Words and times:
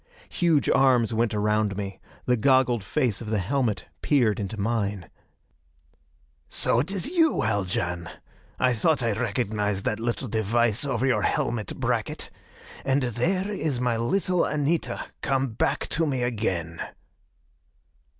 Huge 0.29 0.67
arms 0.67 1.13
went 1.13 1.35
around 1.35 1.77
me. 1.77 1.99
The 2.25 2.35
goggled 2.35 2.83
face 2.83 3.21
of 3.21 3.29
the 3.29 3.37
helmet 3.37 3.85
peered 4.01 4.39
into 4.39 4.59
mine. 4.59 5.11
"So 6.49 6.79
it 6.79 6.89
is 6.91 7.05
you, 7.07 7.41
Haljan! 7.43 8.09
I 8.57 8.73
thought 8.73 9.03
I 9.03 9.11
recognized 9.11 9.85
that 9.85 9.99
little 9.99 10.27
device 10.27 10.85
over 10.85 11.05
your 11.05 11.21
helmet 11.21 11.79
bracket. 11.79 12.31
And 12.83 13.03
there 13.03 13.51
is 13.53 13.79
my 13.79 13.95
little 13.95 14.43
Anita, 14.43 15.05
come 15.21 15.49
back 15.49 15.85
to 15.89 16.07
me 16.07 16.23
again!" 16.23 16.81